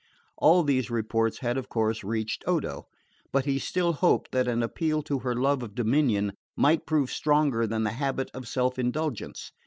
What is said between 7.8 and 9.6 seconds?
the habit of self indulgence.